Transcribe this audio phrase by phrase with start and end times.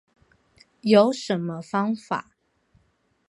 [0.81, 2.31] 有什麼方法